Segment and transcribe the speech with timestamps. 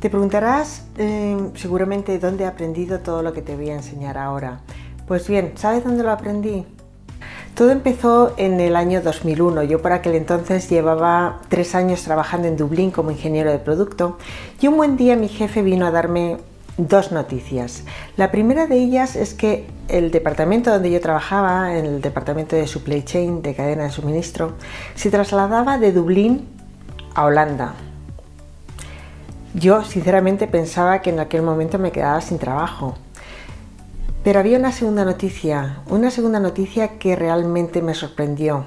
[0.00, 4.60] Te preguntarás eh, seguramente dónde he aprendido todo lo que te voy a enseñar ahora.
[5.08, 6.64] Pues bien, ¿sabes dónde lo aprendí?
[7.54, 9.64] Todo empezó en el año 2001.
[9.64, 14.18] Yo por aquel entonces llevaba tres años trabajando en Dublín como ingeniero de producto
[14.60, 16.36] y un buen día mi jefe vino a darme
[16.76, 17.82] dos noticias.
[18.16, 23.02] La primera de ellas es que el departamento donde yo trabajaba, el departamento de supply
[23.02, 24.52] chain, de cadena de suministro,
[24.94, 26.46] se trasladaba de Dublín
[27.16, 27.74] a Holanda.
[29.58, 32.94] Yo sinceramente pensaba que en aquel momento me quedaba sin trabajo.
[34.22, 38.64] Pero había una segunda noticia, una segunda noticia que realmente me sorprendió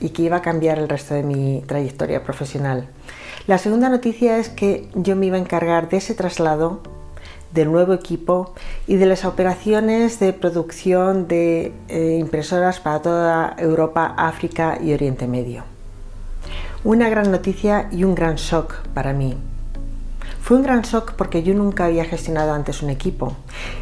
[0.00, 2.88] y que iba a cambiar el resto de mi trayectoria profesional.
[3.46, 6.80] La segunda noticia es que yo me iba a encargar de ese traslado
[7.52, 8.54] del nuevo equipo
[8.88, 15.28] y de las operaciones de producción de eh, impresoras para toda Europa, África y Oriente
[15.28, 15.62] Medio.
[16.82, 19.36] Una gran noticia y un gran shock para mí.
[20.44, 23.34] Fue un gran shock porque yo nunca había gestionado antes un equipo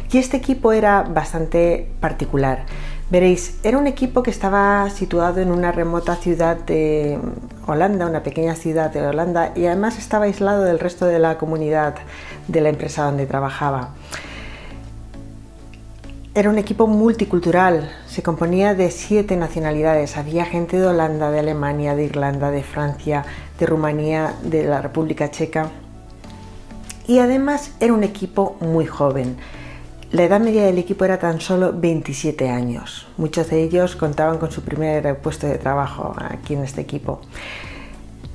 [0.09, 2.65] y este equipo era bastante particular.
[3.09, 7.19] Veréis, era un equipo que estaba situado en una remota ciudad de
[7.67, 11.95] Holanda, una pequeña ciudad de Holanda, y además estaba aislado del resto de la comunidad
[12.47, 13.89] de la empresa donde trabajaba.
[16.33, 20.15] Era un equipo multicultural, se componía de siete nacionalidades.
[20.15, 23.25] Había gente de Holanda, de Alemania, de Irlanda, de Francia,
[23.59, 25.69] de Rumanía, de la República Checa
[27.07, 29.37] y además era un equipo muy joven.
[30.11, 33.07] La edad media del equipo era tan solo 27 años.
[33.17, 37.19] Muchos de ellos contaban con su primer puesto de trabajo aquí en este equipo.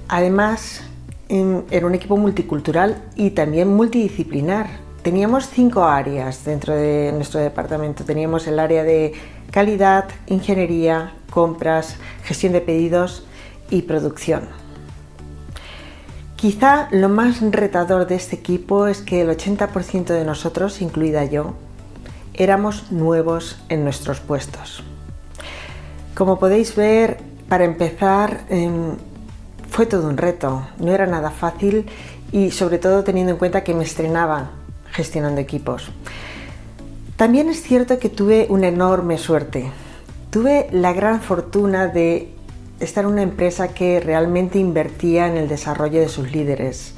[0.08, 0.82] Además,
[1.28, 4.66] era un equipo multicultural y también multidisciplinar.
[5.02, 8.04] Teníamos cinco áreas dentro de nuestro departamento.
[8.04, 9.12] Teníamos el área de
[9.50, 13.24] calidad, ingeniería, compras, gestión de pedidos
[13.70, 14.67] y producción.
[16.38, 21.54] Quizá lo más retador de este equipo es que el 80% de nosotros, incluida yo,
[22.32, 24.84] éramos nuevos en nuestros puestos.
[26.15, 28.94] Como podéis ver, para empezar, em,
[29.69, 31.87] fue todo un reto, no era nada fácil
[32.31, 34.50] y sobre todo teniendo en cuenta que me estrenaba
[34.93, 35.91] gestionando equipos.
[37.16, 39.72] También es cierto que tuve una enorme suerte.
[40.31, 42.32] Tuve la gran fortuna de
[42.81, 46.94] estar en una empresa que realmente invertía en el desarrollo de sus líderes.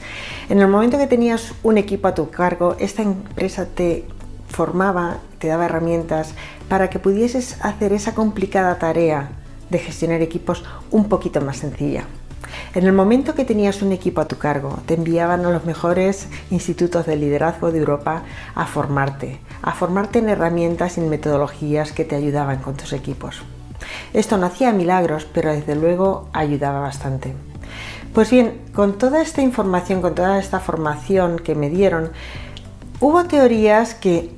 [0.49, 4.05] En el momento que tenías un equipo a tu cargo, esta empresa te
[4.49, 6.35] formaba, te daba herramientas
[6.69, 9.31] para que pudieses hacer esa complicada tarea
[9.71, 12.05] de gestionar equipos un poquito más sencilla.
[12.75, 16.29] En el momento que tenías un equipo a tu cargo, te enviaban a los mejores
[16.51, 18.23] institutos de liderazgo de Europa
[18.55, 23.43] a formarte, a formarte en herramientas y en metodologías que te ayudaban con tus equipos.
[24.12, 27.34] Esto no hacía milagros, pero desde luego ayudaba bastante.
[28.15, 32.10] Pues bien, con toda esta información, con toda esta formación que me dieron,
[33.00, 34.31] hubo teorías que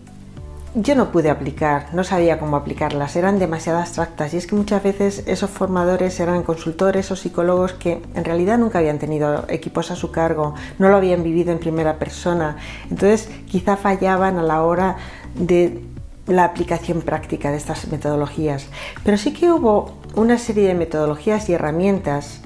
[0.75, 4.83] yo no pude aplicar, no sabía cómo aplicarlas, eran demasiado abstractas y es que muchas
[4.83, 9.97] veces esos formadores eran consultores o psicólogos que en realidad nunca habían tenido equipos a
[9.97, 12.57] su cargo, no lo habían vivido en primera persona,
[12.91, 14.97] entonces quizá fallaban a la hora
[15.35, 15.83] de
[16.27, 18.67] la aplicación práctica de estas metodologías,
[19.05, 22.41] pero sí que hubo una serie de metodologías y herramientas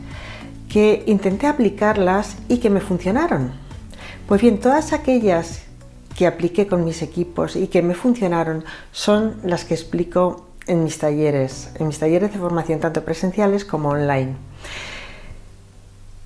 [0.69, 3.53] que intenté aplicarlas y que me funcionaron.
[4.27, 5.63] Pues bien, todas aquellas
[6.17, 10.99] que apliqué con mis equipos y que me funcionaron son las que explico en mis
[10.99, 14.37] talleres, en mis talleres de formación tanto presenciales como online.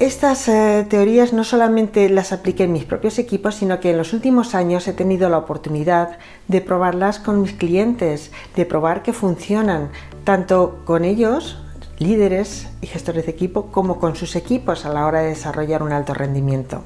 [0.01, 4.15] Estas eh, teorías no solamente las apliqué en mis propios equipos, sino que en los
[4.15, 6.17] últimos años he tenido la oportunidad
[6.49, 9.91] de probarlas con mis clientes, de probar que funcionan
[10.25, 11.59] tanto con ellos,
[11.99, 15.93] líderes y gestores de equipo, como con sus equipos a la hora de desarrollar un
[15.93, 16.83] alto rendimiento.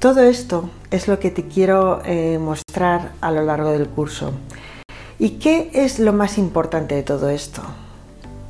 [0.00, 4.32] Todo esto es lo que te quiero eh, mostrar a lo largo del curso.
[5.20, 7.62] ¿Y qué es lo más importante de todo esto?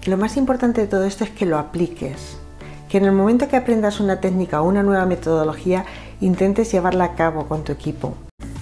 [0.06, 2.38] Lo más importante de todo esto es que lo apliques,
[2.92, 5.86] que en el momento que aprendas una técnica o una nueva metodología,
[6.20, 8.14] intentes llevarla a cabo con tu equipo.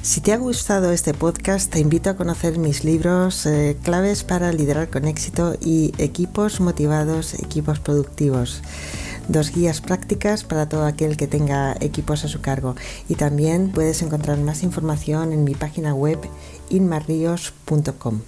[0.03, 4.53] Si te ha gustado este podcast, te invito a conocer mis libros eh, claves para
[4.53, 8.63] liderar con éxito y equipos motivados, equipos productivos
[9.27, 12.77] dos guías prácticas para todo aquel que tenga equipos a su cargo.
[13.09, 16.21] Y también puedes encontrar más información en mi página web
[16.69, 18.21] inmarrios.com.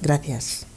[0.00, 0.69] Gracias.